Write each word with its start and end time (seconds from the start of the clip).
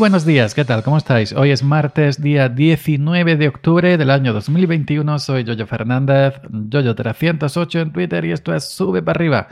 Buenos 0.00 0.24
días, 0.24 0.54
¿qué 0.54 0.64
tal? 0.64 0.82
¿Cómo 0.82 0.96
estáis? 0.96 1.34
Hoy 1.34 1.50
es 1.50 1.62
martes, 1.62 2.22
día 2.22 2.48
19 2.48 3.36
de 3.36 3.48
octubre 3.48 3.98
del 3.98 4.10
año 4.10 4.32
2021. 4.32 5.18
Soy 5.18 5.44
Yoyo 5.44 5.66
Fernández, 5.66 6.40
Yoyo308 6.40 7.82
en 7.82 7.92
Twitter 7.92 8.24
y 8.24 8.32
esto 8.32 8.54
es 8.54 8.64
Sube 8.64 9.02
para 9.02 9.18
arriba, 9.18 9.48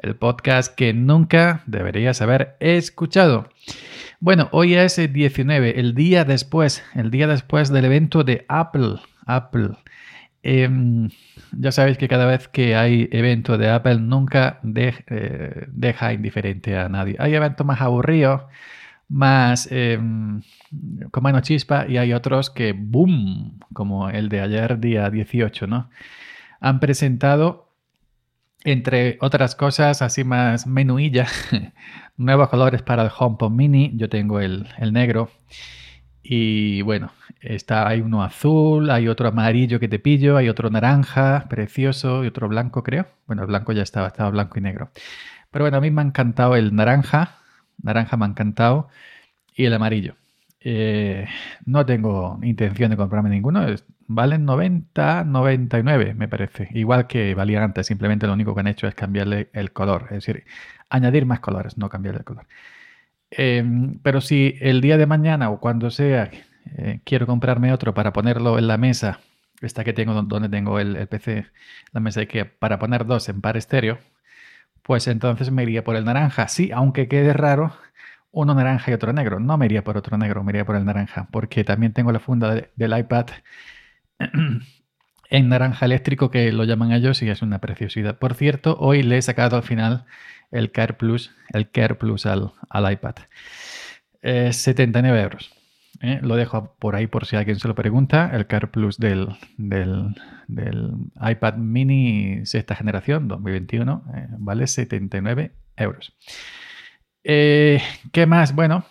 el 0.00 0.16
podcast 0.16 0.74
que 0.74 0.92
nunca 0.92 1.62
deberías 1.66 2.20
haber 2.22 2.56
escuchado. 2.58 3.48
Bueno, 4.18 4.48
hoy 4.50 4.74
es 4.74 4.98
el 4.98 5.12
19, 5.12 5.78
el 5.78 5.94
día 5.94 6.24
después, 6.24 6.82
el 6.96 7.12
día 7.12 7.28
después 7.28 7.70
del 7.70 7.84
evento 7.84 8.24
de 8.24 8.44
Apple. 8.48 8.96
Apple. 9.26 9.76
Em, 10.42 11.08
ya 11.52 11.70
sabéis 11.70 11.98
que 11.98 12.08
cada 12.08 12.26
vez 12.26 12.48
que 12.48 12.74
hay 12.74 13.08
evento 13.12 13.58
de 13.58 13.70
Apple 13.70 14.00
nunca 14.00 14.58
eh, 14.64 15.66
deja 15.68 16.12
indiferente 16.12 16.76
a 16.76 16.88
nadie. 16.88 17.14
Hay 17.20 17.32
eventos 17.36 17.64
más 17.64 17.80
aburridos, 17.80 18.42
más 19.08 19.68
em, 19.70 20.42
con 21.10 21.22
menos 21.22 21.42
chispa 21.42 21.86
y 21.88 21.98
hay 21.98 22.12
otros 22.12 22.50
que, 22.50 22.72
¡boom! 22.72 23.60
Como 23.72 24.08
el 24.08 24.28
de 24.28 24.40
ayer, 24.40 24.78
día 24.80 25.10
18, 25.10 25.66
¿no? 25.66 25.90
Han 26.60 26.80
presentado, 26.80 27.68
entre 28.64 29.18
otras 29.20 29.54
cosas, 29.54 30.02
así 30.02 30.24
más 30.24 30.66
menuilla, 30.66 31.26
nuevos 32.16 32.48
colores 32.48 32.82
para 32.82 33.02
el 33.02 33.10
HomePod 33.16 33.50
Mini. 33.50 33.92
Yo 33.96 34.08
tengo 34.08 34.40
el, 34.40 34.66
el 34.78 34.92
negro. 34.92 35.30
Y 36.22 36.80
bueno, 36.82 37.12
está, 37.42 37.86
hay 37.86 38.00
uno 38.00 38.22
azul, 38.22 38.90
hay 38.90 39.08
otro 39.08 39.28
amarillo 39.28 39.78
que 39.78 39.88
te 39.88 39.98
pillo, 39.98 40.38
hay 40.38 40.48
otro 40.48 40.70
naranja, 40.70 41.46
precioso, 41.50 42.24
y 42.24 42.28
otro 42.28 42.48
blanco, 42.48 42.82
creo. 42.82 43.06
Bueno, 43.26 43.42
el 43.42 43.48
blanco 43.48 43.72
ya 43.72 43.82
estaba, 43.82 44.08
estaba 44.08 44.30
blanco 44.30 44.58
y 44.58 44.62
negro. 44.62 44.90
Pero 45.50 45.64
bueno, 45.64 45.76
a 45.76 45.80
mí 45.80 45.90
me 45.90 46.00
ha 46.00 46.04
encantado 46.04 46.56
el 46.56 46.74
naranja, 46.74 47.36
naranja 47.82 48.16
me 48.16 48.24
ha 48.24 48.28
encantado, 48.28 48.88
y 49.54 49.64
el 49.66 49.74
amarillo. 49.74 50.16
Eh, 50.60 51.26
no 51.66 51.84
tengo 51.84 52.38
intención 52.42 52.90
de 52.90 52.96
comprarme 52.96 53.30
ninguno, 53.30 53.66
valen 54.06 54.44
90, 54.46 55.24
99 55.24 56.14
me 56.14 56.28
parece, 56.28 56.68
igual 56.72 57.06
que 57.06 57.34
valía 57.34 57.62
antes, 57.62 57.86
simplemente 57.86 58.26
lo 58.26 58.32
único 58.32 58.54
que 58.54 58.60
han 58.60 58.68
hecho 58.68 58.86
es 58.86 58.94
cambiarle 58.94 59.50
el 59.52 59.72
color, 59.72 60.04
es 60.04 60.26
decir, 60.26 60.44
añadir 60.88 61.26
más 61.26 61.40
colores, 61.40 61.76
no 61.76 61.88
cambiarle 61.90 62.20
el 62.20 62.24
color. 62.24 62.46
Em, 63.30 63.98
pero 64.02 64.20
si 64.20 64.56
el 64.60 64.80
día 64.80 64.96
de 64.96 65.06
mañana 65.06 65.50
o 65.50 65.60
cuando 65.60 65.90
sea 65.90 66.30
eh, 66.76 67.00
quiero 67.04 67.26
comprarme 67.26 67.72
otro 67.72 67.94
para 67.94 68.12
ponerlo 68.12 68.58
en 68.58 68.68
la 68.68 68.78
mesa, 68.78 69.20
esta 69.60 69.84
que 69.84 69.92
tengo 69.92 70.14
donde 70.22 70.48
tengo 70.48 70.78
el, 70.78 71.06
PC, 71.08 71.46
la 71.92 72.00
mesa 72.00 72.20
de 72.20 72.28
que 72.28 72.44
para 72.44 72.78
poner 72.78 73.06
dos 73.06 73.28
en 73.28 73.40
par 73.40 73.56
estéreo, 73.56 73.98
pues 74.84 75.08
entonces 75.08 75.50
me 75.50 75.62
iría 75.62 75.82
por 75.82 75.96
el 75.96 76.04
naranja. 76.04 76.46
Sí, 76.48 76.70
aunque 76.70 77.08
quede 77.08 77.32
raro, 77.32 77.74
uno 78.32 78.54
naranja 78.54 78.90
y 78.90 78.94
otro 78.94 79.12
negro. 79.12 79.40
No 79.40 79.56
me 79.56 79.66
iría 79.66 79.82
por 79.82 79.96
otro 79.96 80.18
negro, 80.18 80.44
me 80.44 80.52
iría 80.52 80.66
por 80.66 80.76
el 80.76 80.84
naranja, 80.84 81.28
porque 81.30 81.64
también 81.64 81.92
tengo 81.94 82.12
la 82.12 82.20
funda 82.20 82.54
del 82.76 82.98
iPad 82.98 83.26
en 85.30 85.48
naranja 85.48 85.86
eléctrico 85.86 86.30
que 86.30 86.52
lo 86.52 86.64
llaman 86.64 86.92
ellos 86.92 87.22
y 87.22 87.30
es 87.30 87.40
una 87.40 87.60
preciosidad. 87.60 88.18
Por 88.18 88.34
cierto, 88.34 88.76
hoy 88.78 89.02
le 89.02 89.16
he 89.18 89.22
sacado 89.22 89.56
al 89.56 89.62
final 89.62 90.04
el 90.50 90.70
Care 90.70 90.94
Plus, 90.94 91.32
el 91.52 91.70
Care 91.70 91.94
Plus 91.94 92.26
al, 92.26 92.52
iPad. 92.92 93.14
79 94.22 95.20
euros. 95.22 95.53
¿Eh? 96.04 96.20
Lo 96.22 96.36
dejo 96.36 96.74
por 96.78 96.94
ahí 96.96 97.06
por 97.06 97.26
si 97.26 97.36
alguien 97.36 97.58
se 97.58 97.68
lo 97.68 97.74
pregunta. 97.74 98.30
El 98.32 98.46
Care 98.46 98.68
Plus 98.68 98.98
del, 98.98 99.28
del, 99.56 100.14
iPad 101.20 101.54
mini 101.54 102.44
sexta 102.46 102.74
generación 102.74 103.28
2021 103.28 104.04
eh, 104.14 104.26
vale 104.38 104.66
79 104.66 105.52
euros. 105.76 106.16
Eh, 107.24 107.80
¿Qué 108.12 108.26
más? 108.26 108.54
Bueno, 108.54 108.84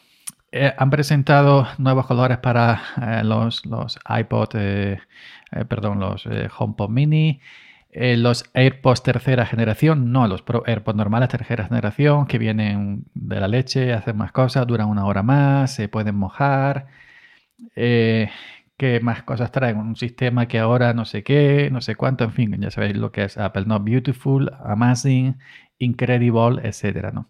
han 0.77 0.89
presentado 0.89 1.67
nuevos 1.77 2.05
colores 2.05 2.37
para 2.39 3.23
los, 3.23 3.65
los 3.65 3.99
iPod, 4.07 4.49
perdón, 5.67 5.99
los 5.99 6.27
HomePod 6.57 6.89
mini. 6.89 7.39
Eh, 7.95 8.17
los 8.17 8.45
AirPods 8.55 9.03
tercera 9.03 9.45
generación, 9.45 10.11
no 10.11 10.27
los 10.27 10.43
AirPods 10.65 10.97
normales 10.97 11.29
tercera 11.29 11.65
generación, 11.67 12.25
que 12.25 12.39
vienen 12.39 13.05
de 13.13 13.39
la 13.39 13.47
leche, 13.47 13.93
hacen 13.93 14.17
más 14.17 14.31
cosas, 14.31 14.65
duran 14.65 14.89
una 14.89 15.05
hora 15.05 15.21
más, 15.21 15.75
se 15.75 15.87
pueden 15.89 16.15
mojar. 16.15 16.87
Eh, 17.75 18.31
¿Qué 18.77 18.99
más 18.99 19.21
cosas 19.23 19.51
traen? 19.51 19.77
Un 19.77 19.95
sistema 19.95 20.47
que 20.47 20.57
ahora 20.57 20.93
no 20.93 21.05
sé 21.05 21.23
qué, 21.23 21.69
no 21.71 21.81
sé 21.81 21.95
cuánto, 21.95 22.23
en 22.23 22.31
fin, 22.33 22.59
ya 22.59 22.71
sabéis 22.71 22.97
lo 22.97 23.11
que 23.11 23.25
es 23.25 23.37
Apple, 23.37 23.65
¿no? 23.67 23.79
Beautiful, 23.79 24.51
Amazing, 24.65 25.37
Incredible, 25.77 26.67
etcétera, 26.67 27.11
¿no? 27.11 27.29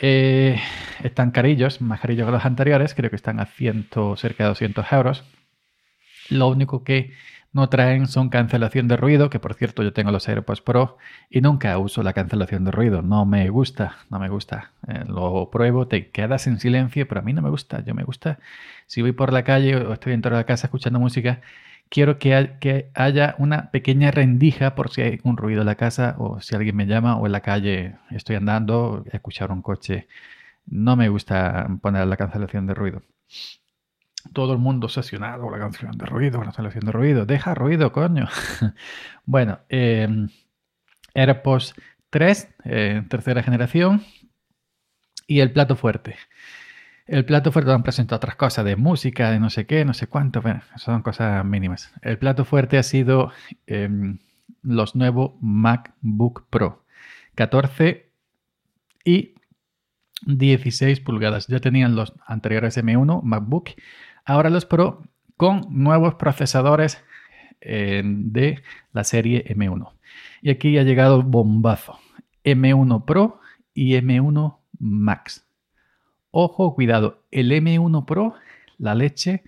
Eh, 0.00 0.60
están 1.02 1.32
carillos, 1.32 1.80
más 1.80 2.00
carillos 2.00 2.26
que 2.26 2.32
los 2.32 2.44
anteriores, 2.44 2.94
creo 2.94 3.10
que 3.10 3.16
están 3.16 3.40
a 3.40 3.46
ciento, 3.46 4.16
cerca 4.16 4.44
de 4.44 4.48
200 4.50 4.92
euros. 4.92 5.24
Lo 6.30 6.48
único 6.48 6.84
que 6.84 7.12
no 7.52 7.68
traen 7.68 8.06
son 8.06 8.28
cancelación 8.28 8.86
de 8.88 8.96
ruido, 8.96 9.28
que 9.30 9.40
por 9.40 9.54
cierto 9.54 9.82
yo 9.82 9.92
tengo 9.92 10.12
los 10.12 10.28
AirPods 10.28 10.60
Pro 10.60 10.98
y 11.28 11.40
nunca 11.40 11.76
uso 11.78 12.02
la 12.02 12.12
cancelación 12.12 12.64
de 12.64 12.70
ruido. 12.70 13.02
No 13.02 13.26
me 13.26 13.48
gusta, 13.50 13.96
no 14.08 14.20
me 14.20 14.28
gusta. 14.28 14.72
Eh, 14.86 15.04
lo 15.06 15.50
pruebo, 15.50 15.88
te 15.88 16.10
quedas 16.10 16.46
en 16.46 16.60
silencio, 16.60 17.08
pero 17.08 17.20
a 17.20 17.24
mí 17.24 17.32
no 17.32 17.42
me 17.42 17.50
gusta. 17.50 17.84
Yo 17.84 17.94
me 17.94 18.04
gusta, 18.04 18.38
si 18.86 19.02
voy 19.02 19.12
por 19.12 19.32
la 19.32 19.42
calle 19.44 19.76
o 19.76 19.92
estoy 19.92 20.12
dentro 20.12 20.30
de 20.30 20.38
la 20.38 20.46
casa 20.46 20.66
escuchando 20.68 21.00
música, 21.00 21.40
quiero 21.88 22.18
que, 22.18 22.56
que 22.60 22.90
haya 22.94 23.34
una 23.38 23.70
pequeña 23.70 24.10
rendija 24.12 24.74
por 24.74 24.90
si 24.90 25.02
hay 25.02 25.20
un 25.24 25.36
ruido 25.36 25.62
en 25.62 25.66
la 25.66 25.76
casa 25.76 26.16
o 26.18 26.40
si 26.40 26.54
alguien 26.54 26.76
me 26.76 26.86
llama 26.86 27.16
o 27.16 27.26
en 27.26 27.32
la 27.32 27.40
calle 27.40 27.96
estoy 28.10 28.36
andando, 28.36 29.04
escuchar 29.12 29.50
un 29.52 29.62
coche. 29.62 30.08
No 30.66 30.96
me 30.96 31.08
gusta 31.08 31.68
poner 31.82 32.06
la 32.06 32.16
cancelación 32.16 32.66
de 32.66 32.74
ruido 32.74 33.02
todo 34.32 34.52
el 34.52 34.58
mundo 34.58 34.86
obsesionado 34.86 35.42
con 35.42 35.52
la 35.52 35.58
canción 35.58 35.92
de 35.92 36.06
ruido, 36.06 36.38
con 36.38 36.46
la 36.46 36.52
cancelación 36.52 36.84
de 36.84 36.92
ruido. 36.92 37.26
Deja 37.26 37.54
ruido, 37.54 37.92
coño. 37.92 38.28
bueno, 39.24 39.60
eh, 39.68 40.08
AirPods 41.14 41.74
3, 42.10 42.48
eh, 42.64 43.02
tercera 43.08 43.42
generación. 43.42 44.02
Y 45.26 45.40
el 45.40 45.52
plato 45.52 45.76
fuerte. 45.76 46.16
El 47.06 47.24
plato 47.24 47.52
fuerte 47.52 47.72
han 47.72 47.82
presentado 47.82 48.16
otras 48.18 48.36
cosas 48.36 48.64
de 48.64 48.76
música, 48.76 49.30
de 49.30 49.40
no 49.40 49.50
sé 49.50 49.66
qué, 49.66 49.84
no 49.84 49.94
sé 49.94 50.06
cuánto. 50.06 50.42
Son 50.76 51.02
cosas 51.02 51.44
mínimas. 51.44 51.92
El 52.02 52.18
plato 52.18 52.44
fuerte 52.44 52.78
ha 52.78 52.82
sido 52.82 53.32
em, 53.66 54.18
los 54.62 54.94
nuevos 54.94 55.32
MacBook 55.40 56.46
Pro 56.50 56.84
14 57.34 58.12
y 59.04 59.34
16 60.26 61.00
pulgadas. 61.00 61.46
Ya 61.46 61.60
tenían 61.60 61.96
los 61.96 62.12
anteriores 62.26 62.76
M1 62.76 63.22
MacBook 63.22 63.70
Ahora 64.24 64.50
los 64.50 64.66
Pro 64.66 65.02
con 65.36 65.66
nuevos 65.70 66.14
procesadores 66.14 67.02
eh, 67.60 68.02
de 68.04 68.62
la 68.92 69.04
serie 69.04 69.44
M1. 69.54 69.92
Y 70.42 70.50
aquí 70.50 70.78
ha 70.78 70.82
llegado 70.82 71.22
bombazo. 71.22 71.98
M1 72.44 73.04
Pro 73.04 73.40
y 73.74 73.94
M1 73.94 74.58
Max. 74.78 75.46
Ojo, 76.30 76.74
cuidado. 76.74 77.24
El 77.30 77.50
M1 77.52 78.04
Pro, 78.04 78.34
la 78.78 78.94
leche, 78.94 79.42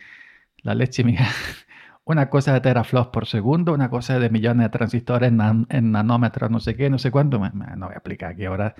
la 0.62 0.74
leche 0.74 1.04
mía. 1.04 1.28
Una 2.04 2.28
cosa 2.30 2.52
de 2.52 2.60
teraflops 2.60 3.10
por 3.10 3.26
segundo, 3.26 3.72
una 3.72 3.88
cosa 3.88 4.18
de 4.18 4.28
millones 4.28 4.64
de 4.64 4.70
transistores 4.70 5.30
en, 5.30 5.92
nanómetros, 5.92 6.50
no 6.50 6.58
sé 6.58 6.74
qué, 6.76 6.90
no 6.90 6.98
sé 6.98 7.10
cuánto. 7.10 7.38
No 7.38 7.86
voy 7.86 7.94
a 7.94 7.98
explicar 7.98 8.32
aquí 8.32 8.44
ahora 8.44 8.74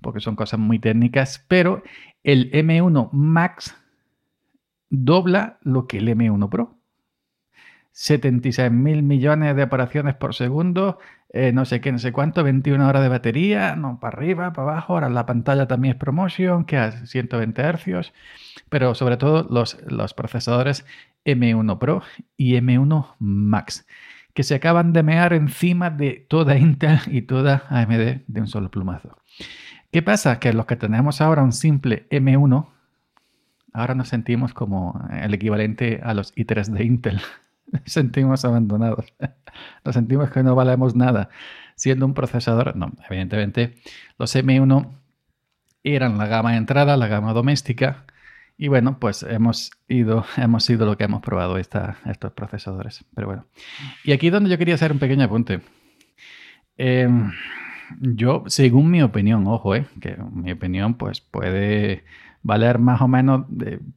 porque 0.00 0.20
son 0.20 0.36
cosas 0.36 0.60
muy 0.60 0.78
técnicas. 0.78 1.44
Pero 1.48 1.82
el 2.22 2.50
M1 2.52 3.10
Max 3.12 3.76
dobla 4.90 5.58
lo 5.62 5.86
que 5.86 5.98
el 5.98 6.08
M1 6.08 6.48
Pro. 6.48 6.76
76 7.92 8.70
mil 8.70 9.02
millones 9.02 9.56
de 9.56 9.62
operaciones 9.62 10.14
por 10.14 10.34
segundo, 10.34 10.98
eh, 11.30 11.52
no 11.52 11.64
sé 11.64 11.80
qué, 11.80 11.92
no 11.92 11.98
sé 11.98 12.12
cuánto, 12.12 12.44
21 12.44 12.86
horas 12.86 13.02
de 13.02 13.08
batería, 13.08 13.74
no 13.74 13.98
para 13.98 14.18
arriba, 14.18 14.52
para 14.52 14.72
abajo, 14.72 14.92
ahora 14.92 15.08
la 15.08 15.24
pantalla 15.24 15.66
también 15.66 15.94
es 15.94 15.98
promotion, 15.98 16.66
que 16.66 16.76
a 16.76 16.92
120 16.92 17.62
Hz, 17.62 18.12
pero 18.68 18.94
sobre 18.94 19.16
todo 19.16 19.46
los, 19.48 19.78
los 19.86 20.12
procesadores 20.12 20.84
M1 21.24 21.78
Pro 21.78 22.02
y 22.36 22.56
M1 22.56 23.14
Max, 23.18 23.86
que 24.34 24.42
se 24.42 24.54
acaban 24.54 24.92
de 24.92 25.02
mear 25.02 25.32
encima 25.32 25.88
de 25.88 26.26
toda 26.28 26.58
Intel 26.58 27.00
y 27.06 27.22
toda 27.22 27.64
AMD 27.70 28.24
de 28.26 28.40
un 28.42 28.46
solo 28.46 28.70
plumazo. 28.70 29.16
¿Qué 29.90 30.02
pasa? 30.02 30.38
Que 30.38 30.52
los 30.52 30.66
que 30.66 30.76
tenemos 30.76 31.22
ahora 31.22 31.42
un 31.42 31.52
simple 31.52 32.06
M1 32.10 32.75
ahora 33.76 33.94
nos 33.94 34.08
sentimos 34.08 34.54
como 34.54 35.06
el 35.12 35.34
equivalente 35.34 36.00
a 36.02 36.14
los 36.14 36.34
i3 36.34 36.72
de 36.72 36.84
Intel. 36.84 37.20
Nos 37.70 37.82
sentimos 37.86 38.44
abandonados. 38.44 39.12
Nos 39.84 39.94
sentimos 39.94 40.30
que 40.30 40.42
no 40.42 40.54
valemos 40.54 40.94
nada. 40.94 41.30
Siendo 41.76 42.04
un 42.04 42.14
procesador, 42.14 42.76
no, 42.76 42.92
evidentemente 43.08 43.74
los 44.18 44.34
M1 44.34 44.90
eran 45.82 46.18
la 46.18 46.26
gama 46.26 46.52
de 46.52 46.58
entrada, 46.58 46.96
la 46.96 47.06
gama 47.06 47.32
doméstica. 47.32 48.04
Y 48.58 48.68
bueno, 48.68 48.98
pues 48.98 49.22
hemos 49.22 49.70
ido, 49.88 50.24
hemos 50.36 50.64
sido 50.64 50.86
lo 50.86 50.96
que 50.96 51.04
hemos 51.04 51.22
probado 51.22 51.58
estos 51.58 52.32
procesadores. 52.34 53.04
Pero 53.14 53.26
bueno. 53.28 53.46
Y 54.04 54.12
aquí 54.12 54.30
donde 54.30 54.50
yo 54.50 54.58
quería 54.58 54.74
hacer 54.74 54.92
un 54.92 54.98
pequeño 54.98 55.24
apunte. 55.24 55.60
Em, 56.78 57.32
yo, 58.00 58.44
según 58.46 58.90
mi 58.90 59.02
opinión, 59.02 59.46
ojo, 59.46 59.74
eh, 59.74 59.86
que 60.00 60.16
mi 60.32 60.52
opinión 60.52 60.94
pues 60.94 61.20
puede 61.20 62.04
valer 62.46 62.78
más 62.78 63.00
o 63.00 63.08
menos, 63.08 63.44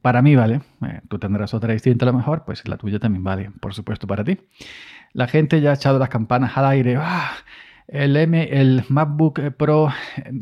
para 0.02 0.22
mí 0.22 0.34
vale, 0.34 0.60
eh, 0.82 1.00
tú 1.08 1.18
tendrás 1.18 1.54
otra 1.54 1.72
distinta 1.72 2.04
a 2.04 2.10
lo 2.10 2.18
mejor, 2.18 2.44
pues 2.44 2.66
la 2.66 2.76
tuya 2.76 2.98
también 2.98 3.22
vale, 3.22 3.50
por 3.60 3.74
supuesto, 3.74 4.06
para 4.06 4.24
ti. 4.24 4.38
La 5.12 5.28
gente 5.28 5.60
ya 5.60 5.70
ha 5.70 5.74
echado 5.74 5.98
las 5.98 6.08
campanas 6.08 6.56
al 6.56 6.66
aire, 6.66 6.96
¡Ah! 6.98 7.32
el, 7.86 8.16
M, 8.16 8.48
el 8.50 8.84
MacBook 8.88 9.40
Pro 9.56 9.88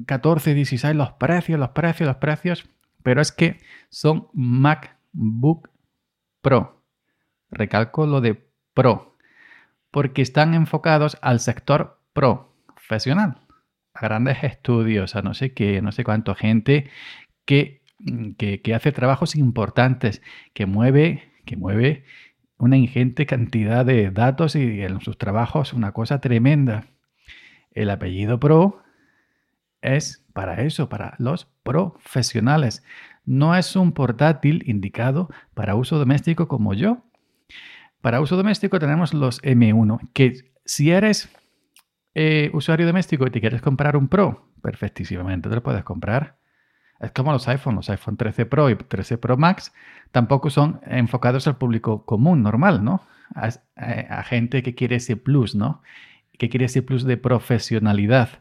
14, 0.06 0.54
16, 0.54 0.96
los 0.96 1.12
precios, 1.12 1.60
los 1.60 1.70
precios, 1.70 2.06
los 2.06 2.16
precios, 2.16 2.68
pero 3.02 3.20
es 3.20 3.30
que 3.30 3.60
son 3.90 4.28
MacBook 4.32 5.68
Pro. 6.40 6.82
Recalco 7.50 8.06
lo 8.06 8.22
de 8.22 8.50
Pro, 8.72 9.16
porque 9.90 10.22
están 10.22 10.54
enfocados 10.54 11.18
al 11.20 11.40
sector 11.40 12.00
profesional, 12.14 13.42
a 13.92 14.00
grandes 14.00 14.44
estudios, 14.44 15.14
a 15.14 15.20
no 15.22 15.34
sé 15.34 15.52
qué, 15.52 15.82
no 15.82 15.92
sé 15.92 16.04
cuánto 16.04 16.34
gente 16.34 16.90
que, 17.48 17.77
que, 18.36 18.74
hace 18.74 18.92
trabajos 18.92 19.36
importantes, 19.36 20.22
que 20.52 20.66
mueve, 20.66 21.32
que 21.44 21.56
mueve 21.56 22.04
una 22.58 22.76
ingente 22.76 23.26
cantidad 23.26 23.84
de 23.84 24.10
datos 24.10 24.56
y 24.56 24.82
en 24.82 25.00
sus 25.00 25.18
trabajos 25.18 25.72
una 25.72 25.92
cosa 25.92 26.20
tremenda. 26.20 26.86
El 27.70 27.90
apellido 27.90 28.40
Pro 28.40 28.82
es 29.80 30.24
para 30.32 30.62
eso, 30.62 30.88
para 30.88 31.14
los 31.18 31.46
profesionales. 31.62 32.84
No 33.24 33.54
es 33.54 33.76
un 33.76 33.92
portátil 33.92 34.62
indicado 34.66 35.28
para 35.54 35.74
uso 35.74 35.98
doméstico 35.98 36.48
como 36.48 36.74
yo. 36.74 37.04
Para 38.00 38.20
uso 38.20 38.36
doméstico 38.36 38.78
tenemos 38.78 39.12
los 39.12 39.42
M1, 39.42 40.10
que 40.12 40.52
si 40.64 40.90
eres 40.90 41.28
eh, 42.14 42.50
usuario 42.52 42.86
doméstico 42.86 43.26
y 43.26 43.30
te 43.30 43.40
quieres 43.40 43.60
comprar 43.60 43.96
un 43.96 44.08
Pro, 44.08 44.50
perfectísimamente 44.62 45.48
te 45.48 45.54
lo 45.54 45.62
puedes 45.62 45.84
comprar. 45.84 46.37
Es 47.00 47.12
como 47.12 47.32
los 47.32 47.46
iPhone, 47.48 47.76
los 47.76 47.90
iPhone 47.90 48.16
13 48.16 48.46
Pro 48.46 48.70
y 48.70 48.76
13 48.76 49.18
Pro 49.18 49.36
Max 49.36 49.72
tampoco 50.10 50.50
son 50.50 50.80
enfocados 50.86 51.46
al 51.46 51.56
público 51.56 52.04
común, 52.04 52.42
normal, 52.42 52.84
¿no? 52.84 53.02
A, 53.34 53.50
a 53.76 54.22
gente 54.24 54.62
que 54.62 54.74
quiere 54.74 54.96
ese 54.96 55.16
plus, 55.16 55.54
¿no? 55.54 55.82
que 56.38 56.48
quiere 56.48 56.66
ese 56.66 56.82
plus 56.82 57.04
de 57.04 57.16
profesionalidad. 57.16 58.40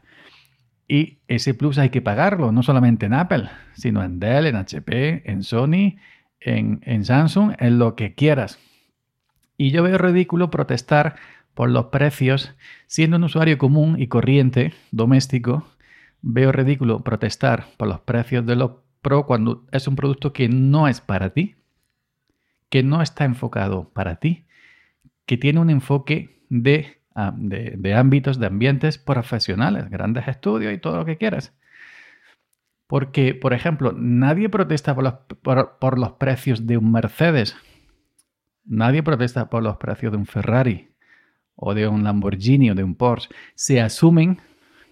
Y 0.86 1.18
ese 1.28 1.52
plus 1.52 1.76
hay 1.76 1.90
que 1.90 2.00
pagarlo, 2.00 2.50
no 2.50 2.62
solamente 2.62 3.06
en 3.06 3.12
Apple, 3.12 3.50
sino 3.74 4.02
en 4.02 4.20
Dell, 4.20 4.46
en 4.46 4.56
HP, 4.56 5.30
en 5.30 5.42
Sony, 5.42 5.96
en, 6.40 7.04
Samsung, 7.04 7.54
en 7.58 7.78
lo 7.78 7.94
que 7.94 8.14
quieras. 8.14 8.58
Y 9.58 9.70
yo 9.70 9.82
veo 9.82 9.98
ridículo 9.98 10.50
protestar 10.50 11.16
por 11.52 11.68
los 11.68 11.86
precios, 11.86 12.54
siendo 12.86 13.16
un 13.16 13.24
usuario 13.24 13.58
común 13.58 14.00
y 14.00 14.06
corriente, 14.06 14.72
doméstico, 14.92 15.66
veo 16.22 16.52
ridículo 16.52 17.02
protestar 17.04 17.66
por 17.76 17.88
los 17.88 18.00
precios 18.00 18.44
de 18.46 18.56
los 18.56 18.72
Pro 19.00 19.26
cuando 19.26 19.64
es 19.70 19.86
un 19.86 19.94
producto 19.94 20.32
que 20.32 20.48
no 20.48 20.88
es 20.88 21.00
para 21.00 21.30
ti, 21.30 21.54
que 22.68 22.82
no 22.82 23.00
está 23.00 23.24
enfocado 23.24 23.90
para 23.90 24.16
ti, 24.16 24.44
que 25.24 25.36
tiene 25.36 25.60
un 25.60 25.70
enfoque 25.70 26.42
de 26.48 26.98
de, 27.36 27.94
ámbitos, 27.94 28.38
de 28.38 28.46
ambientes 28.46 28.98
profesionales, 28.98 29.90
grandes 29.90 30.28
estudios 30.28 30.72
y 30.72 30.78
todo 30.78 30.98
lo 30.98 31.04
que 31.04 31.16
quieras. 31.16 31.52
Porque, 32.86 33.34
por 33.34 33.52
ejemplo, 33.52 33.92
nadie 33.92 34.48
protesta 34.48 34.94
por 34.94 35.04
los, 35.04 35.14
por 35.78 35.98
los 35.98 36.12
precios 36.12 36.66
de 36.66 36.78
un 36.78 36.90
Mercedes. 36.92 37.56
Nadie 38.64 39.02
protesta 39.02 39.50
por 39.50 39.62
los 39.62 39.76
precios 39.76 40.12
de 40.12 40.18
un 40.18 40.26
Ferrari 40.26 40.90
o 41.54 41.74
de 41.74 41.88
un 41.88 42.04
Lamborghini 42.04 42.70
o 42.70 42.74
de 42.74 42.84
un 42.84 42.94
Porsche. 42.94 43.28
Se 43.54 43.80
asumen 43.80 44.38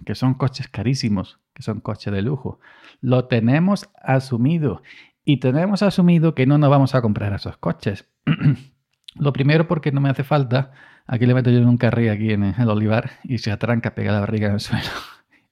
que 0.04 0.14
son 0.14 0.34
coches 0.34 0.68
carísimos, 0.68 1.38
que 1.54 1.62
son 1.62 1.80
coches 1.80 2.12
de 2.12 2.22
lujo. 2.22 2.60
Lo 3.00 3.26
tenemos 3.26 3.88
asumido 4.02 4.82
y 5.24 5.38
tenemos 5.38 5.82
asumido 5.82 6.34
que 6.34 6.46
no 6.46 6.58
nos 6.58 6.70
vamos 6.70 6.94
a 6.94 7.02
comprar 7.02 7.32
esos 7.32 7.56
coches. 7.56 8.08
Lo 9.14 9.32
primero 9.32 9.66
porque 9.66 9.92
no 9.92 10.00
me 10.00 10.10
hace 10.10 10.24
falta 10.24 10.72
Aquí 11.06 11.24
le 11.26 11.34
meto 11.34 11.50
yo 11.50 11.58
en 11.58 11.68
un 11.68 11.76
carril 11.76 12.10
aquí 12.10 12.32
en 12.32 12.42
el 12.42 12.68
olivar 12.68 13.10
y 13.22 13.38
se 13.38 13.52
atranca, 13.52 13.94
pega 13.94 14.12
la 14.12 14.20
barriga 14.20 14.48
en 14.48 14.54
el 14.54 14.60
suelo 14.60 14.90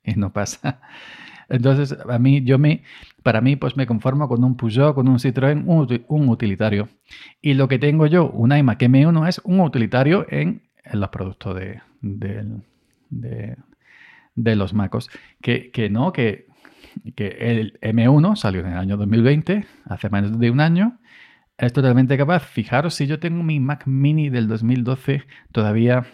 y 0.02 0.14
no 0.14 0.32
pasa. 0.32 0.81
Entonces, 1.49 1.97
a 2.08 2.19
mí, 2.19 2.43
yo 2.43 2.58
me, 2.58 2.82
para 3.23 3.40
mí, 3.40 3.55
pues 3.55 3.76
me 3.76 3.87
conformo 3.87 4.29
con 4.29 4.43
un 4.43 4.56
Peugeot, 4.56 4.94
con 4.94 5.08
un 5.08 5.19
Citroën, 5.19 5.62
un, 6.08 6.29
utilitario. 6.29 6.88
Y 7.40 7.55
lo 7.55 7.69
que 7.69 7.79
tengo 7.79 8.06
yo, 8.06 8.31
un 8.31 8.56
iMac 8.56 8.81
M1, 8.81 9.29
es 9.29 9.40
un 9.44 9.61
utilitario 9.61 10.26
en, 10.31 10.62
los 10.93 11.11
productos 11.11 11.55
de, 11.55 11.81
de, 12.00 13.56
los 14.34 14.75
MacOS. 14.75 15.10
Que, 15.40 15.70
que 15.70 15.90
no, 15.90 16.12
que, 16.12 16.46
que 17.14 17.28
el 17.40 17.78
M1 17.81 18.36
salió 18.36 18.60
en 18.60 18.72
el 18.72 18.78
año 18.78 18.96
2020, 18.96 19.66
hace 19.86 20.10
menos 20.10 20.38
de 20.38 20.50
un 20.50 20.60
año, 20.60 20.98
es 21.58 21.72
totalmente 21.72 22.16
capaz. 22.16 22.40
Fijaros, 22.40 22.94
si 22.94 23.06
yo 23.06 23.19
tengo 23.19 23.42
mi 23.42 23.60
Mac 23.60 23.86
mini 23.86 24.31
del 24.31 24.48
2012, 24.48 25.25
todavía 25.52 26.06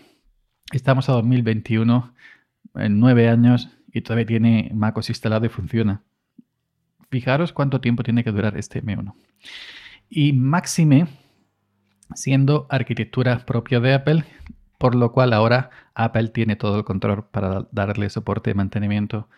estamos 0.73 1.09
a 1.09 1.13
2021, 1.13 2.15
en 2.77 3.01
nueve 3.01 3.29
años, 3.29 3.71
y 3.93 4.03
todavía 4.03 4.27
tiene 4.27 4.71
MacOS 4.75 5.09
instalado 5.09 5.47
y 5.47 5.49
funciona. 5.49 6.03
Fijaros 7.11 7.53
cuánto 7.53 7.81
tiempo 7.81 8.03
tiene 8.03 8.23
que 8.23 8.31
durar 8.31 8.57
este 8.57 8.83
M1. 8.83 9.15
Y 10.09 10.33
máxime, 10.33 11.09
siendo 12.15 12.67
arquitectura 12.71 13.45
propia 13.45 13.81
de 13.81 13.95
Apple, 13.95 14.25
por 14.81 14.95
lo 14.95 15.13
cual 15.13 15.35
ahora 15.35 15.69
Apple 15.95 16.29
tiene 16.29 16.57
todo 16.57 16.79
el 16.79 16.85
control 16.85 17.27
para 17.31 17.67
darle 17.71 18.09
soporte, 18.09 18.55
mantenimiento, 18.55 19.29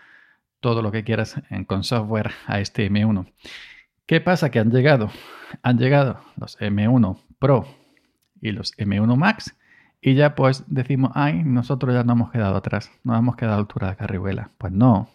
todo 0.61 0.83
lo 0.83 0.93
que 0.93 1.03
quieras 1.03 1.43
con 1.67 1.83
software 1.83 2.31
a 2.47 2.61
este 2.61 2.89
M1. 2.89 3.27
¿Qué 4.06 4.21
pasa? 4.21 4.53
Que 4.53 4.61
han 4.61 4.71
llegado, 4.71 5.11
han 5.65 5.79
llegado 5.79 6.21
los 6.37 6.56
M1 6.61 7.19
Pro 7.41 7.67
y 8.41 8.53
los 8.53 8.79
M1 8.79 9.17
Max 9.17 9.56
y 10.00 10.15
ya 10.15 10.37
pues 10.37 10.62
decimos, 10.69 11.11
ay, 11.17 11.43
nosotros 11.43 11.93
ya 11.93 12.05
no 12.05 12.12
hemos 12.12 12.31
quedado 12.31 12.55
atrás, 12.56 12.93
no 13.03 13.17
hemos 13.17 13.35
quedado 13.35 13.56
a 13.56 13.59
altura 13.59 13.91
de 13.91 13.97
carrihuela. 13.97 14.53
Pues 14.59 14.73
no, 14.73 15.09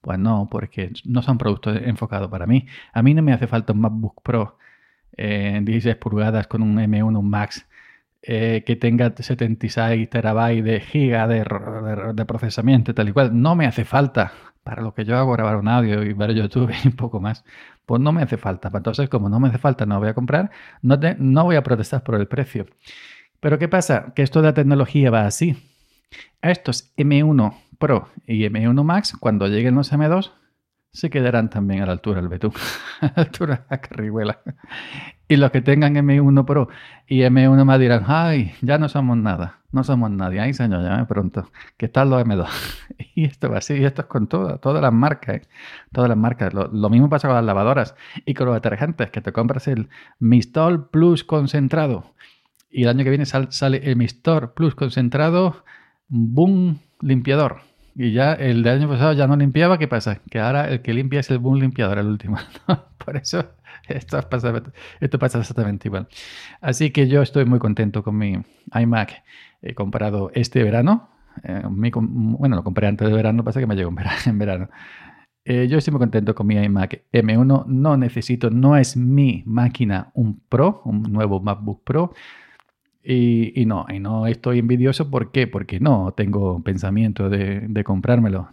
pues 0.00 0.18
no, 0.18 0.48
porque 0.50 0.90
no 1.04 1.20
son 1.20 1.36
productos 1.36 1.76
enfocados 1.82 2.30
para 2.30 2.46
mí. 2.46 2.66
A 2.94 3.02
mí 3.02 3.12
no 3.12 3.20
me 3.20 3.34
hace 3.34 3.46
falta 3.46 3.74
un 3.74 3.80
MacBook 3.80 4.22
Pro 4.22 4.56
en 5.12 5.66
16 5.66 5.96
pulgadas 5.96 6.46
con 6.46 6.62
un 6.62 6.76
M1 6.76 7.20
Max 7.20 7.66
eh, 8.26 8.62
que 8.66 8.76
tenga 8.76 9.12
76 9.16 10.08
terabytes 10.08 10.64
de 10.64 10.80
giga 10.80 11.28
de, 11.28 11.44
de, 12.14 12.24
procesamiento 12.24 12.94
tal 12.94 13.08
y 13.10 13.12
cual. 13.12 13.40
No 13.40 13.54
me 13.54 13.66
hace 13.66 13.84
falta 13.84 14.32
para 14.62 14.82
lo 14.82 14.94
que 14.94 15.04
yo 15.04 15.16
hago, 15.16 15.32
grabar 15.32 15.56
un 15.56 15.68
audio 15.68 16.02
y 16.02 16.12
ver 16.14 16.32
YouTube 16.32 16.72
y 16.84 16.88
un 16.88 16.96
poco 16.96 17.20
más 17.20 17.44
pues 17.86 18.00
no 18.00 18.12
me 18.12 18.22
hace 18.22 18.36
falta. 18.36 18.70
Entonces, 18.72 19.08
como 19.08 19.28
no 19.28 19.40
me 19.40 19.48
hace 19.48 19.58
falta, 19.58 19.86
no 19.86 19.98
voy 19.98 20.08
a 20.08 20.14
comprar, 20.14 20.50
no, 20.82 20.98
no 21.18 21.44
voy 21.44 21.56
a 21.56 21.62
protestar 21.62 22.02
por 22.02 22.14
el 22.16 22.26
precio. 22.26 22.66
Pero 23.40 23.58
¿qué 23.58 23.68
pasa? 23.68 24.12
Que 24.14 24.22
esto 24.22 24.40
de 24.40 24.48
la 24.48 24.54
tecnología 24.54 25.10
va 25.10 25.26
así. 25.26 25.56
Estos 26.40 26.94
M1 26.96 27.54
Pro 27.78 28.08
y 28.26 28.44
M1 28.44 28.84
Max, 28.84 29.16
cuando 29.18 29.48
lleguen 29.48 29.74
los 29.74 29.92
M2, 29.92 30.32
se 30.94 31.10
quedarán 31.10 31.50
también 31.50 31.82
a 31.82 31.86
la 31.86 31.92
altura 31.92 32.20
del 32.20 32.28
betún, 32.28 32.52
a 33.00 33.06
la 33.06 33.22
altura 33.24 33.56
de 33.56 33.62
la 33.68 33.80
carrihuela. 33.80 34.38
Y 35.26 35.36
los 35.36 35.50
que 35.50 35.60
tengan 35.60 35.94
M1 35.94 36.44
Pro 36.44 36.68
y 37.08 37.20
M1 37.22 37.64
más 37.64 37.80
dirán, 37.80 38.04
ay, 38.06 38.52
ya 38.62 38.78
no 38.78 38.88
somos 38.88 39.16
nada, 39.16 39.58
no 39.72 39.82
somos 39.82 40.10
nadie, 40.10 40.40
ay 40.40 40.54
señor, 40.54 40.84
ya 40.84 41.04
pronto, 41.06 41.50
¿qué 41.76 41.88
tal 41.88 42.10
los 42.10 42.24
M2? 42.24 42.48
Y 43.16 43.24
esto 43.24 43.48
va 43.48 43.58
así, 43.58 43.74
y 43.74 43.84
esto 43.84 44.02
es 44.02 44.08
con 44.08 44.28
todo, 44.28 44.58
todas 44.58 44.82
las 44.82 44.92
marcas, 44.92 45.36
¿eh? 45.36 45.42
todas 45.92 46.08
las 46.08 46.18
marcas. 46.18 46.52
Lo, 46.52 46.90
mismo 46.90 47.08
pasa 47.08 47.28
con 47.28 47.36
las 47.36 47.44
lavadoras 47.44 47.94
y 48.24 48.34
con 48.34 48.46
los 48.46 48.56
detergentes, 48.56 49.10
que 49.10 49.20
te 49.20 49.32
compras 49.32 49.68
el 49.68 49.88
Mistol 50.18 50.88
Plus 50.90 51.22
concentrado 51.22 52.14
y 52.70 52.82
el 52.82 52.88
año 52.88 53.04
que 53.04 53.10
viene 53.10 53.24
sale 53.24 53.80
el 53.84 53.96
Mistol 53.96 54.52
Plus 54.52 54.74
concentrado 54.74 55.64
Boom 56.08 56.80
limpiador 57.00 57.62
y 57.94 58.12
ya 58.12 58.32
el 58.32 58.62
del 58.62 58.80
año 58.80 58.88
pasado 58.88 59.12
ya 59.12 59.26
no 59.26 59.36
limpiaba, 59.36 59.78
¿qué 59.78 59.88
pasa? 59.88 60.20
Que 60.30 60.40
ahora 60.40 60.68
el 60.68 60.82
que 60.82 60.94
limpia 60.94 61.20
es 61.20 61.30
el 61.30 61.38
boom 61.38 61.60
limpiador, 61.60 61.98
el 61.98 62.06
último. 62.06 62.36
Por 63.04 63.16
eso 63.16 63.44
esto 63.88 64.20
pasa, 64.28 64.62
esto 65.00 65.18
pasa 65.18 65.38
exactamente 65.38 65.88
igual. 65.88 66.08
Así 66.60 66.90
que 66.90 67.08
yo 67.08 67.22
estoy 67.22 67.44
muy 67.44 67.58
contento 67.58 68.02
con 68.02 68.16
mi 68.16 68.38
iMac. 68.74 69.22
He 69.62 69.74
comprado 69.74 70.30
este 70.34 70.62
verano. 70.62 71.08
Eh, 71.42 71.62
bueno, 71.66 72.56
lo 72.56 72.64
compré 72.64 72.86
antes 72.86 73.08
de 73.08 73.14
verano, 73.14 73.44
pasa 73.44 73.60
que 73.60 73.66
me 73.66 73.74
llegó 73.76 73.92
en 74.26 74.38
verano. 74.38 74.68
Eh, 75.44 75.68
yo 75.68 75.78
estoy 75.78 75.92
muy 75.92 76.00
contento 76.00 76.34
con 76.34 76.46
mi 76.46 76.56
iMac 76.56 77.02
M1. 77.12 77.66
No 77.66 77.96
necesito, 77.96 78.50
no 78.50 78.76
es 78.76 78.96
mi 78.96 79.42
máquina 79.46 80.10
un 80.14 80.40
Pro, 80.48 80.82
un 80.84 81.02
nuevo 81.02 81.40
MacBook 81.40 81.84
Pro. 81.84 82.12
Y, 83.06 83.64
no, 83.66 83.84
y 83.92 84.00
no 84.00 84.26
estoy 84.26 84.58
envidioso. 84.58 85.10
¿Por 85.10 85.30
qué? 85.30 85.46
Porque 85.46 85.78
no 85.78 86.14
tengo 86.16 86.62
pensamiento 86.62 87.28
de, 87.28 87.84
comprármelo. 87.84 88.48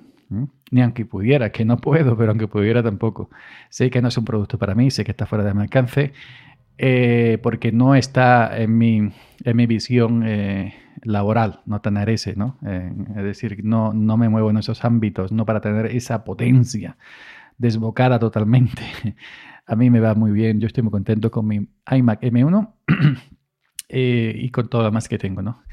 Ni 0.72 0.82
aunque 0.82 1.06
pudiera, 1.06 1.52
que 1.52 1.66
no 1.66 1.78
puedo, 1.78 2.18
pero 2.18 2.32
aunque 2.32 2.48
pudiera 2.48 2.84
tampoco. 2.84 3.30
Sé 3.70 3.90
que 3.90 4.02
no 4.02 4.10
es 4.10 4.18
un 4.18 4.26
producto 4.26 4.58
para 4.58 4.76
mí, 4.76 4.92
sé 4.92 5.04
que 5.04 5.12
está 5.12 5.26
fuera 5.26 5.44
de 5.44 5.54
mi 5.54 5.62
alcance, 5.62 6.14
eh, 6.78 7.38
porque 7.44 7.72
no 7.72 7.96
está 7.96 8.58
en 8.58 8.78
mi, 8.78 9.12
en 9.44 9.58
mi 9.58 9.66
visión 9.68 10.24
eh, 10.26 10.74
laboral, 11.04 11.62
no 11.66 11.82
tener 11.82 12.10
ese, 12.10 12.36
¿no? 12.36 12.58
Eh, 12.66 12.92
es 13.18 13.24
decir, 13.24 13.64
no, 13.64 13.94
no 13.94 14.18
me 14.18 14.30
muevo 14.30 14.50
en 14.50 14.58
esos 14.58 14.86
ámbitos, 14.86 15.32
no 15.32 15.46
para 15.46 15.62
tener 15.62 15.88
esa 15.88 16.24
potencia 16.24 16.98
desbocada 17.58 18.20
totalmente. 18.20 18.84
A 19.68 19.76
mí 19.76 19.90
me 19.90 20.00
va 20.00 20.16
muy 20.16 20.32
bien, 20.32 20.60
yo 20.60 20.68
estoy 20.68 20.84
muy 20.84 20.92
contento 20.92 21.30
con 21.30 21.48
mi 21.48 21.68
iMac 21.90 22.22
M1 22.22 22.70
eh, 23.92 24.34
y 24.36 24.50
con 24.52 24.70
todo 24.70 24.84
lo 24.84 24.92
más 24.92 25.10
que 25.10 25.18
tengo, 25.18 25.42
¿no? 25.42 25.64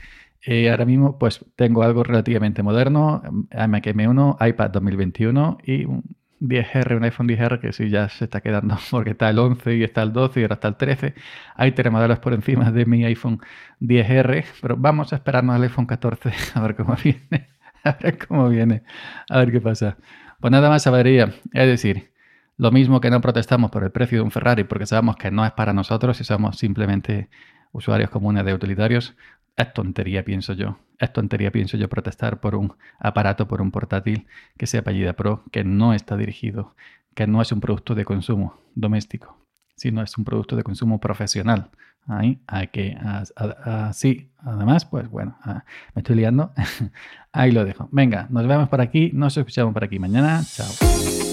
Eh, 0.42 0.70
ahora 0.70 0.84
mismo 0.84 1.18
pues 1.18 1.44
tengo 1.56 1.82
algo 1.82 2.04
relativamente 2.04 2.62
moderno, 2.62 3.22
iMac 3.52 3.86
M1, 3.86 4.48
iPad 4.48 4.70
2021 4.70 5.58
y 5.64 5.84
un 5.84 6.02
10R, 6.40 6.96
un 6.96 7.04
iPhone 7.04 7.28
10R 7.28 7.60
que 7.60 7.72
sí 7.72 7.90
ya 7.90 8.08
se 8.08 8.24
está 8.24 8.40
quedando 8.40 8.76
porque 8.90 9.10
está 9.10 9.28
el 9.30 9.38
11 9.38 9.76
y 9.76 9.84
está 9.84 10.02
el 10.02 10.12
12 10.12 10.40
y 10.40 10.42
ahora 10.44 10.54
está 10.54 10.68
el 10.68 10.76
13. 10.76 11.14
Hay 11.56 11.72
tres 11.72 11.92
modelos 11.92 12.18
por 12.20 12.32
encima 12.32 12.70
de 12.70 12.86
mi 12.86 13.04
iPhone 13.04 13.40
10R, 13.80 14.44
pero 14.60 14.76
vamos 14.76 15.12
a 15.12 15.16
esperarnos 15.16 15.56
al 15.56 15.62
iPhone 15.62 15.86
14 15.86 16.32
a 16.54 16.60
ver 16.60 16.76
cómo 16.76 16.96
viene, 17.02 17.48
a 17.84 17.92
ver 17.92 18.18
cómo 18.26 18.48
viene, 18.48 18.82
a 19.28 19.38
ver 19.38 19.52
qué 19.52 19.60
pasa. 19.60 19.96
Pues 20.40 20.50
nada 20.52 20.68
más 20.68 20.82
sabría, 20.82 21.34
es 21.52 21.66
decir, 21.66 22.12
lo 22.56 22.70
mismo 22.70 23.00
que 23.00 23.10
no 23.10 23.20
protestamos 23.20 23.70
por 23.70 23.84
el 23.84 23.90
precio 23.90 24.18
de 24.18 24.22
un 24.22 24.30
Ferrari 24.30 24.64
porque 24.64 24.86
sabemos 24.86 25.16
que 25.16 25.30
no 25.30 25.44
es 25.44 25.52
para 25.52 25.72
nosotros 25.72 26.20
y 26.20 26.24
somos 26.24 26.58
simplemente 26.58 27.28
usuarios 27.72 28.10
comunes 28.10 28.44
de 28.44 28.54
utilitarios, 28.54 29.16
es 29.56 29.72
tontería, 29.72 30.24
pienso 30.24 30.52
yo. 30.52 30.78
Es 30.98 31.12
tontería, 31.12 31.50
pienso 31.50 31.76
yo, 31.76 31.88
protestar 31.88 32.40
por 32.40 32.54
un 32.54 32.74
aparato, 32.98 33.48
por 33.48 33.60
un 33.60 33.70
portátil 33.70 34.26
que 34.56 34.66
sea 34.66 34.80
apellida 34.80 35.14
Pro, 35.14 35.44
que 35.50 35.64
no 35.64 35.94
está 35.94 36.16
dirigido, 36.16 36.74
que 37.14 37.26
no 37.26 37.42
es 37.42 37.50
un 37.52 37.60
producto 37.60 37.94
de 37.94 38.04
consumo 38.04 38.54
doméstico, 38.74 39.36
sino 39.76 40.02
es 40.02 40.16
un 40.16 40.24
producto 40.24 40.56
de 40.56 40.62
consumo 40.62 41.00
profesional. 41.00 41.70
Ahí 42.06 42.40
hay 42.46 42.68
que, 42.68 42.96
así, 43.36 44.30
además, 44.38 44.86
pues 44.86 45.08
bueno, 45.10 45.36
ah, 45.42 45.64
me 45.94 46.00
estoy 46.00 46.16
liando. 46.16 46.52
Ahí 47.32 47.52
lo 47.52 47.64
dejo. 47.64 47.88
Venga, 47.92 48.26
nos 48.30 48.46
vemos 48.46 48.68
por 48.68 48.80
aquí, 48.80 49.10
nos 49.12 49.36
escuchamos 49.36 49.74
por 49.74 49.84
aquí 49.84 49.98
mañana. 49.98 50.42
Chao. 50.44 51.27